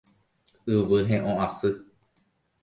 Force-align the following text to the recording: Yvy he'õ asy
Yvy 0.75 0.99
he'õ 1.11 1.35
asy 1.45 1.71